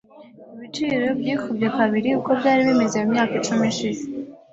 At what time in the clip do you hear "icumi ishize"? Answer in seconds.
3.39-4.03